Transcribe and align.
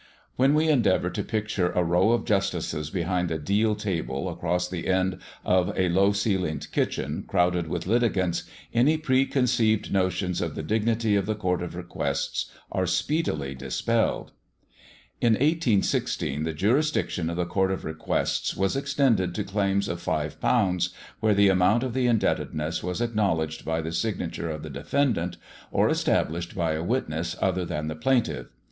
When 0.35 0.55
we 0.55 0.67
endeavour 0.67 1.11
to 1.11 1.23
picture 1.23 1.69
a 1.73 1.83
row 1.83 2.09
of 2.13 2.25
justices 2.25 2.89
behind 2.89 3.29
a 3.29 3.37
deal 3.37 3.75
table 3.75 4.29
across 4.29 4.67
the 4.67 4.87
end 4.87 5.19
of 5.45 5.71
a 5.77 5.89
low 5.89 6.11
ceiling 6.11 6.57
kitchen, 6.57 7.23
crowded 7.27 7.67
with 7.67 7.85
litigants, 7.85 8.45
any 8.73 8.97
preconceived 8.97 9.93
notions 9.93 10.41
of 10.41 10.55
the 10.55 10.63
dignity 10.63 11.15
of 11.15 11.27
the 11.27 11.35
Court 11.35 11.61
of 11.61 11.75
Requests 11.75 12.49
are 12.71 12.87
speedily 12.87 13.53
dispelled. 13.53 14.31
In 15.21 15.33
1816 15.33 16.45
the 16.45 16.53
jurisdiction 16.53 17.29
of 17.29 17.35
the 17.37 17.45
Court 17.45 17.69
of 17.71 17.85
Requests 17.85 18.57
was 18.57 18.75
extended 18.75 19.35
to 19.35 19.43
claims 19.43 19.87
of 19.87 20.03
£5, 20.03 20.89
where 21.19 21.35
the 21.35 21.49
amount 21.49 21.83
of 21.83 21.93
the 21.93 22.07
indebtedness 22.07 22.81
was 22.81 23.01
acknowledged 23.01 23.63
by 23.63 23.81
the 23.81 23.91
signature 23.91 24.49
of 24.49 24.63
the 24.63 24.71
defendant, 24.71 25.37
or 25.69 25.89
established 25.89 26.55
by 26.55 26.71
a 26.71 26.81
witness 26.81 27.35
other 27.39 27.65
than 27.65 27.87
the 27.87 27.93
plaintiff. 27.95 28.47